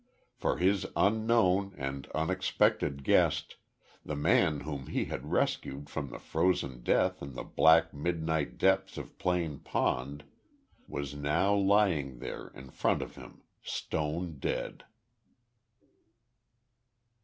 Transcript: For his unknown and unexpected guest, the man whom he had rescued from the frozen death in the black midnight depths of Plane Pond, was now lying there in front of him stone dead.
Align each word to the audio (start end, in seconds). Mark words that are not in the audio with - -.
For 0.33 0.57
his 0.57 0.87
unknown 0.95 1.75
and 1.77 2.07
unexpected 2.15 3.03
guest, 3.03 3.57
the 4.03 4.15
man 4.15 4.61
whom 4.61 4.87
he 4.87 5.05
had 5.05 5.29
rescued 5.31 5.91
from 5.91 6.09
the 6.09 6.17
frozen 6.17 6.81
death 6.81 7.21
in 7.21 7.35
the 7.35 7.43
black 7.43 7.93
midnight 7.93 8.57
depths 8.57 8.97
of 8.97 9.19
Plane 9.19 9.59
Pond, 9.59 10.23
was 10.87 11.13
now 11.13 11.53
lying 11.53 12.17
there 12.17 12.47
in 12.55 12.71
front 12.71 13.03
of 13.03 13.13
him 13.13 13.43
stone 13.61 14.39
dead. 14.39 14.85